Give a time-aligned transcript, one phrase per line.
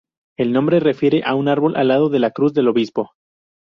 [0.35, 3.11] El nombre refiere a un árbol al lado de la Cruz del Obispo.